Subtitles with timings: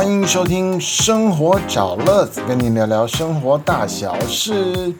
[0.00, 4.94] 欢迎收听《生活找乐子》，跟您聊聊生活大小事。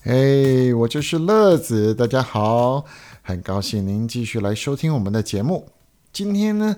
[0.00, 2.86] 嘿，我就是乐子，大家好，
[3.20, 5.68] 很高兴您继续来收听我们的节目。
[6.10, 6.74] 今天呢，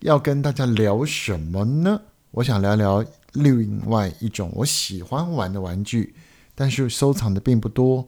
[0.00, 2.02] 要跟大家聊什么呢？
[2.32, 3.02] 我想聊聊
[3.32, 6.14] 另外一种我喜欢玩的玩具，
[6.54, 8.06] 但是收藏的并不多，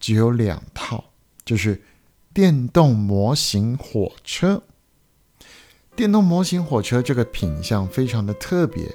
[0.00, 1.04] 只有两套，
[1.44, 1.82] 就是
[2.32, 4.62] 电动模型火车。
[5.96, 8.86] 电动模型火车这个品相非常的特别，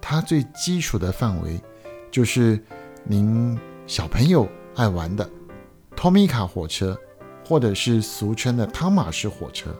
[0.00, 1.60] 它最基础的范围
[2.10, 2.60] 就是
[3.04, 5.28] 您小朋友爱玩的
[5.94, 6.98] 托米卡火车，
[7.46, 9.70] 或者是俗称的汤马士火车。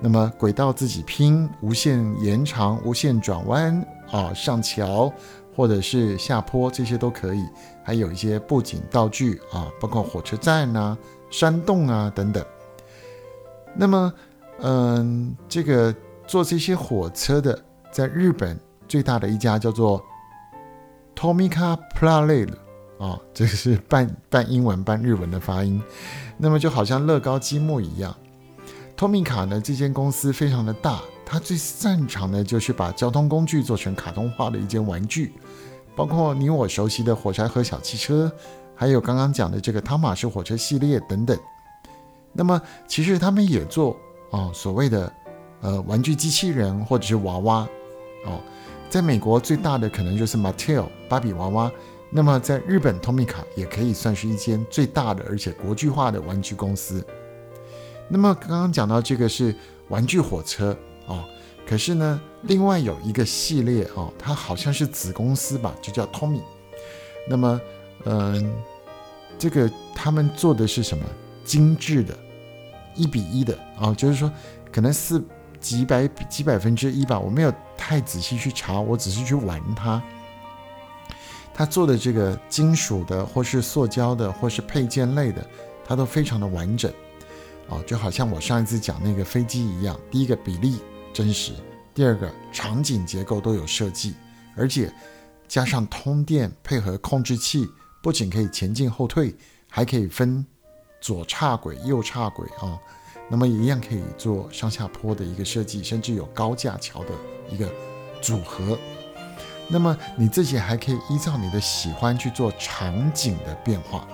[0.00, 5.12] 那么轨道自己拼，无限延长、无限转弯啊，上桥
[5.56, 7.44] 或者是下坡，这些都可以。
[7.82, 10.96] 还有一些布景道具啊，包括火车站啊、
[11.30, 12.44] 山洞啊等等。
[13.74, 14.12] 那么，
[14.60, 15.94] 嗯，这个
[16.26, 17.58] 做这些火车的，
[17.90, 20.02] 在日本最大的一家叫做
[21.16, 22.46] Tomica p l a r e
[22.98, 25.82] 啊， 这个是半半英文半日文的发音。
[26.36, 28.14] 那么就好像乐高积木一样。
[28.96, 29.60] 托米卡呢？
[29.60, 35.32] 这间公司非常的大，它最擅长的就是把交通工具做成卡通化的一件玩具，
[35.96, 38.30] 包括你我熟悉的火柴盒小汽车，
[38.76, 41.36] 还有刚刚讲的这个汤马士火车系列等等。
[42.32, 43.96] 那么其实他们也做
[44.32, 45.10] 哦所谓的
[45.60, 47.68] 呃玩具机器人或者是娃娃
[48.26, 48.40] 哦，
[48.90, 51.70] 在美国最大的可能就是 Mattel 芭比娃娃，
[52.10, 57.02] 那么在日本托米卡也可以算是一间最大的而且国际化的玩具公司。
[58.08, 59.54] 那么刚刚讲到这个是
[59.88, 61.24] 玩具火车哦，
[61.66, 66.42] 可是呢，另外有一个系列哦，它好像是子公司吧，就叫 Tommy。
[67.28, 67.60] 那么，
[68.04, 68.52] 嗯，
[69.38, 71.04] 这个他们做的是什么？
[71.44, 72.14] 精致的，
[72.94, 74.30] 一比一的啊，就是说
[74.72, 75.22] 可能是
[75.60, 80.02] 几百几百分之一吧，我没有太仔细去查，我只是去玩它。
[81.54, 85.46] 它做的这个金属的，或是塑胶的，或是配件类的，
[85.84, 86.90] 它都非常的完整。
[87.68, 90.78] 哦，就好像我上一次讲那个飞机一样，第一个比例
[91.12, 91.52] 真实，
[91.94, 94.14] 第二个场景结构都有设计，
[94.56, 94.92] 而且
[95.46, 97.68] 加上通电配合控制器，
[98.02, 99.34] 不仅可以前进后退，
[99.68, 100.44] 还可以分
[101.02, 102.80] 左岔轨、右岔轨啊。
[103.28, 107.10] 那么一样可以做上下坡的一个设计，甚至有高架桥的
[107.50, 107.70] 一个
[108.22, 108.78] 组合。
[109.68, 114.08] 那么你自己还可以依照你的喜欢去做场景的变化。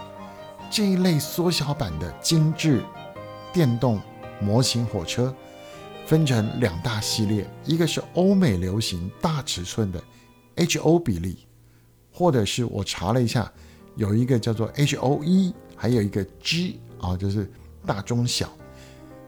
[0.69, 2.83] 这一类缩小版的精致。
[3.51, 3.99] 电动
[4.41, 5.35] 模型火车
[6.07, 10.01] 分成两大系列，一个是欧美流行大尺寸的
[10.57, 11.47] H O 比例，
[12.13, 13.51] 或者是我查了一下，
[13.97, 17.49] 有一个叫做 H O 一，还有一个 G 啊，就是
[17.87, 18.51] 大中小。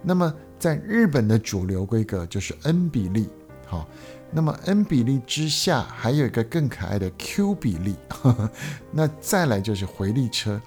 [0.03, 3.29] 那么在日本的主流规格就是 N 比例，
[3.67, 3.89] 好，
[4.33, 8.51] 那么 N 比例之下还有一个更可爱的 Q 比例，呵 呵
[8.91, 10.61] 那再来就是回力车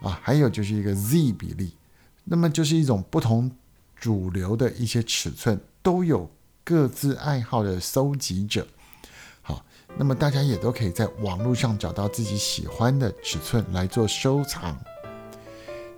[0.00, 1.74] 啊，还有就是一个 Z 比例。
[2.24, 3.50] 那么就是一种不同
[3.94, 6.28] 主流的一些尺寸，都有
[6.64, 8.66] 各自爱好的收集者。
[9.42, 9.64] 好，
[9.96, 14.76] 那么大家也都可以在网络上找到自己喜欢的尺寸来做收藏。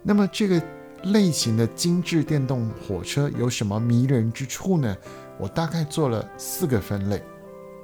[0.09, 0.63] 那么这个
[1.03, 4.97] 类型的精致电动火车有什么迷人之处呢？
[5.37, 7.23] 我大概做了四个分类。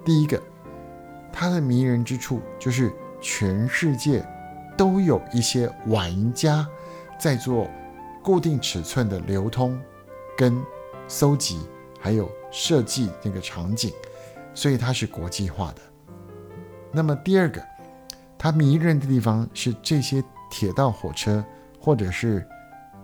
[0.07, 0.41] 第一个，
[1.31, 2.91] 它的迷人之处就是
[3.21, 4.27] 全世界
[4.75, 6.67] 都有一些玩家
[7.21, 7.69] 在做。
[8.23, 9.79] 固定尺寸的流通、
[10.34, 10.59] 跟
[11.07, 11.61] 搜集，
[12.01, 13.93] 还有设计那个场景，
[14.55, 15.83] 所以它是国际化的。
[16.91, 17.63] 那么第二个，
[18.39, 21.45] 它迷人的地方是这些铁道火车
[21.84, 22.43] 或者是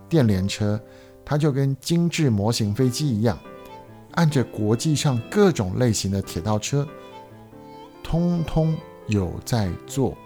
[0.09, 0.81] 电联车，
[1.23, 3.39] 它就跟精致模型飞机一样，
[4.13, 6.89] 按着国际上各种类型的铁道车，
[8.03, 8.75] 通通
[9.07, 10.17] 有在做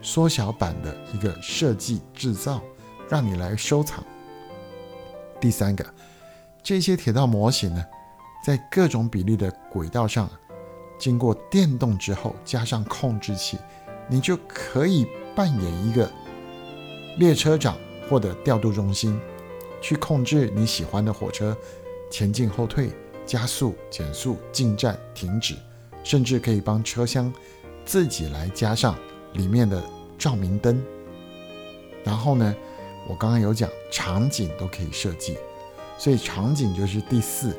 [0.00, 2.62] 缩小版的一个设计制造，
[3.08, 4.04] 让你来收藏。
[5.40, 5.84] 第三个，
[6.62, 7.84] 这些铁道模型呢，
[8.44, 10.30] 在各种比例的轨道上，
[10.96, 13.58] 经过电动之后，加上控制器，
[14.08, 16.08] 你就可以扮演一个
[17.18, 17.76] 列车长
[18.08, 19.18] 或者调度中心，
[19.80, 21.56] 去控制你喜欢的火车
[22.10, 22.90] 前进、后退、
[23.24, 25.54] 加速、减速、进站、停止，
[26.02, 27.32] 甚至可以帮车厢
[27.84, 28.96] 自己来加上
[29.32, 29.82] 里面的
[30.18, 30.82] 照明灯，
[32.04, 32.54] 然后呢？
[33.08, 35.38] 我刚刚有讲场景都可以设计，
[35.96, 37.56] 所以场景就是第四。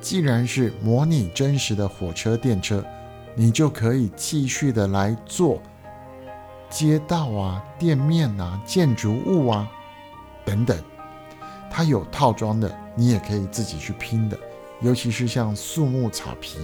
[0.00, 2.84] 既然是模拟真实的火车、电车，
[3.36, 5.62] 你就可以继续的来做
[6.68, 9.70] 街道啊、店面啊、建筑物啊
[10.48, 10.82] 等等。
[11.70, 14.38] 它有套装的，你也可以自己去拼的，
[14.80, 16.58] 尤其是像树木草皮，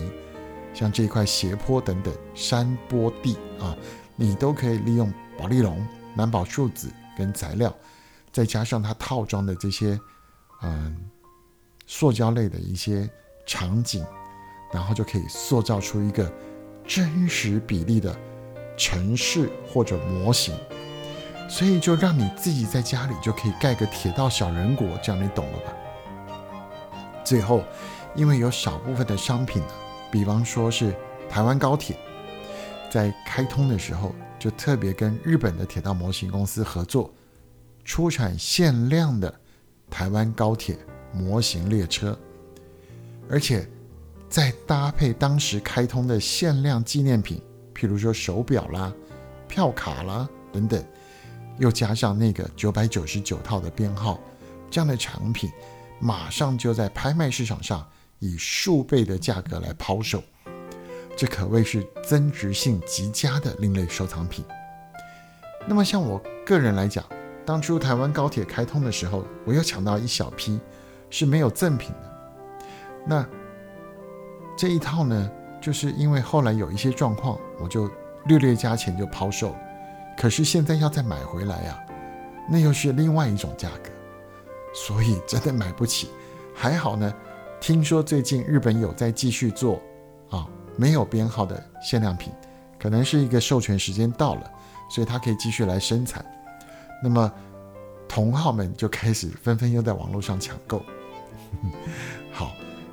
[0.72, 3.76] 像这一块斜坡等等山坡地啊，
[4.16, 5.86] 你都可以利用保丽龙、
[6.16, 6.88] 蓝宝树脂
[7.18, 7.72] 跟材料，
[8.32, 10.00] 再加上它套装的这些
[10.62, 10.96] 嗯
[11.86, 13.06] 塑胶类的一些
[13.46, 14.02] 场景，
[14.72, 16.32] 然后就可以塑造出一个
[16.86, 18.16] 真实比例的
[18.78, 20.54] 城市或者模型。
[21.54, 25.72] 所以就让你自己在家里就可以盖个铁道小人国，这样你懂了吧？
[27.24, 27.62] 最后，
[28.16, 29.68] 因为有少部分的商品呢，
[30.10, 30.92] 比方说是
[31.30, 31.96] 台湾高铁，
[32.90, 37.08] 在开通的时候就特别跟日本的铁道模型公司合作，
[37.84, 39.32] 出产限量的
[39.88, 40.76] 台湾高铁
[41.12, 42.18] 模型列车，
[43.30, 43.64] 而且
[44.28, 47.40] 再搭配当时开通的限量纪念品，
[47.72, 48.92] 譬如说手表啦、
[49.46, 50.84] 票卡啦等等。
[51.58, 54.18] 又加上那个九百九十九套的编号，
[54.70, 55.50] 这样的产品
[56.00, 57.86] 马上就在拍卖市场上
[58.18, 60.22] 以数倍的价格来抛售，
[61.16, 64.44] 这可谓是增值性极佳的另类收藏品。
[65.66, 67.04] 那么像我个人来讲，
[67.46, 70.58] 当初台湾高铁开通的时候，我又抢到一小批
[71.08, 72.66] 是没有赠品的。
[73.06, 73.26] 那
[74.56, 75.30] 这一套呢，
[75.60, 77.90] 就是因为后来有一些状况，我就
[78.26, 79.58] 略略加钱就抛售了。
[80.16, 81.78] 可是现在要再买回来呀，
[82.48, 83.90] 那又是另外一种价格，
[84.74, 86.08] 所以真的买不起。
[86.54, 87.12] 还好呢，
[87.60, 89.82] 听说最近日本有在继续做
[90.30, 90.46] 啊，
[90.76, 92.32] 没有编号的限量品，
[92.78, 94.50] 可能是一个授权时间到了，
[94.88, 96.24] 所以它可以继续来生产。
[97.02, 97.30] 那么
[98.08, 100.80] 同好们就开始纷纷又在网络上抢购。
[102.32, 102.52] 好，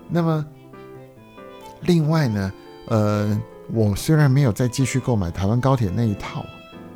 [0.10, 0.46] 那么
[1.82, 2.54] 另外呢，
[2.88, 3.42] 呃，
[3.72, 6.46] 我虽然没有再继续购买台湾高铁那一套。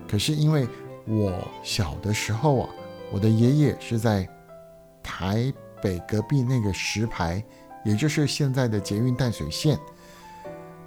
[0.07, 0.67] 可是因为
[1.07, 2.69] 我小的时候啊，
[3.11, 4.27] 我的爷爷是在
[5.03, 7.43] 台北隔壁那个石牌，
[7.83, 9.77] 也就是现在的捷运淡水线。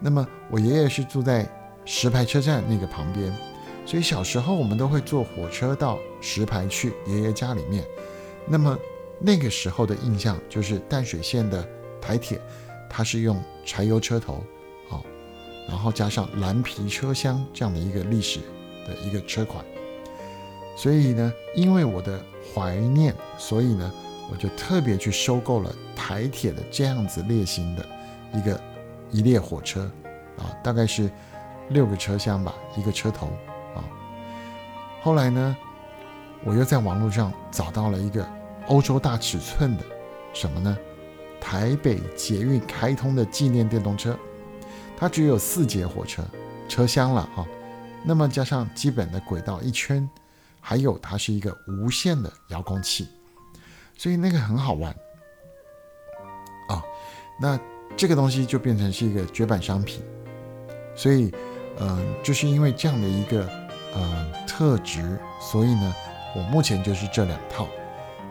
[0.00, 1.46] 那么我爷爷是住在
[1.84, 3.32] 石牌车站那个旁边，
[3.84, 7.84] 所以小时候我们都会坐火车到石牌去爷爷家里面。
[8.46, 8.78] 那么
[9.20, 11.66] 那个时候的印象就是淡水线的
[12.00, 12.40] 台铁，
[12.88, 14.42] 它是用柴油车头，
[14.88, 15.04] 好，
[15.68, 18.40] 然后加上蓝皮车厢这样的一个历史。
[18.88, 19.64] 的一个车款，
[20.74, 22.20] 所以呢，因为我的
[22.52, 23.92] 怀念，所以呢，
[24.30, 27.86] 我就特别去收购了台铁的这样子列型的
[28.32, 28.60] 一个
[29.10, 29.82] 一列火车，
[30.38, 31.10] 啊，大概是
[31.68, 33.26] 六个车厢吧，一个车头
[33.74, 33.84] 啊。
[35.02, 35.56] 后来呢，
[36.42, 38.26] 我又在网络上找到了一个
[38.66, 39.84] 欧洲大尺寸的
[40.32, 40.76] 什么呢？
[41.40, 44.18] 台北捷运开通的纪念电动车，
[44.96, 46.22] 它只有四节火车
[46.68, 47.46] 车厢了啊。
[48.04, 50.08] 那么加上基本的轨道一圈，
[50.60, 53.06] 还有它是一个无线的遥控器，
[53.96, 54.92] 所以那个很好玩
[56.68, 56.82] 啊。
[57.40, 57.58] 那
[57.96, 60.02] 这个东西就变成是一个绝版商品，
[60.96, 61.34] 所以，
[61.80, 63.48] 嗯，就是因为这样的一个
[63.94, 65.94] 嗯特质，所以呢，
[66.34, 67.68] 我目前就是这两套。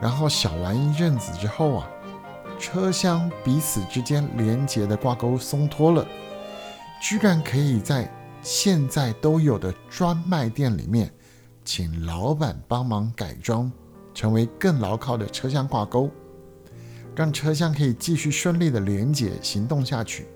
[0.01, 1.89] 然后小玩一阵子之后啊，
[2.59, 6.05] 车厢彼此之间连接的挂钩松脱了，
[7.01, 8.09] 居然可以在。
[8.49, 11.13] 现在都有的专卖店里面，
[11.65, 13.69] 请老板帮忙改装，
[14.13, 16.09] 成为更牢靠的车厢挂钩，
[17.13, 20.27] 让车厢可以继续顺利的连接行动下去。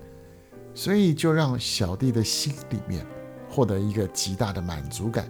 [0.74, 3.02] 所以就让小弟的心里面
[3.48, 5.26] 获得一个极大的满足感，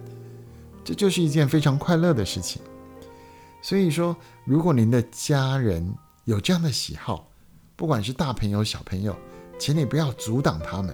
[0.83, 2.61] 这就是一件非常快乐的事情。
[3.61, 5.89] 所以说，如果您的家人
[6.25, 7.29] 有这样的喜好，
[7.77, 9.15] 不管是大朋友小朋友，
[9.57, 10.93] 请你不要阻挡他们。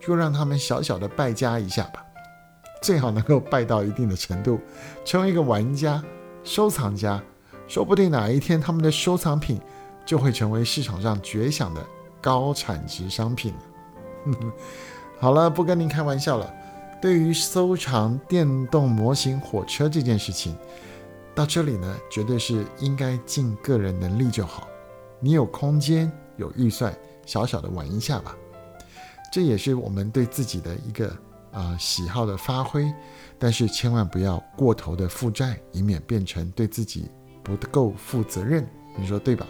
[0.00, 2.04] 就让他们小小的败家一下吧，
[2.82, 4.58] 最好能够败到一定的程度，
[5.04, 6.02] 成为一个玩家、
[6.42, 7.22] 收藏家，
[7.68, 9.60] 说不定哪一天他们的收藏品
[10.04, 11.84] 就会成为市场上绝响的
[12.20, 14.36] 高产值商品了。
[15.20, 16.52] 好了，不跟您开玩笑了。
[17.00, 20.56] 对于收藏电动模型火车这件事情，
[21.34, 24.68] 到这里呢，绝对是应该尽个人能力就好。
[25.18, 28.34] 你有空间、有预算，小小的玩一下吧。
[29.30, 31.16] 这也是我们对自己的一个
[31.52, 32.92] 啊喜好的发挥，
[33.38, 37.08] 但是千万不要过头的负债，以免变成对自己
[37.42, 38.68] 不够负责任。
[38.98, 39.46] 你说对吧？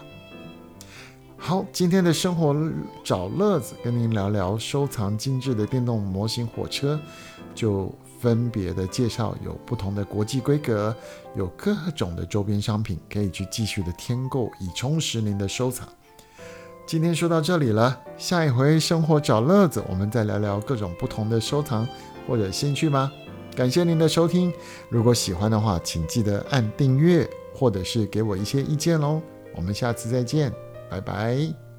[1.35, 2.55] 好，今天的生活
[3.03, 6.99] 找乐子，跟您聊聊收藏精致的电动模型火车，
[7.55, 10.95] 就分别的介绍有不同的国际规格，
[11.35, 15.89] 有各种的周边商品，可以去继续的添购，以充实您的收藏。
[16.85, 21.87] 今天说到这里了，下一回生活找乐子，我们再聊聊各种不同的收藏
[22.27, 23.09] 或者兴趣吧。
[23.55, 24.51] 感谢您的收听，
[24.89, 29.21] 如果喜欢的话，请记得按订阅、或者是给我一些意见喽。
[29.55, 30.53] 我们下次再见，
[30.89, 31.70] 拜拜。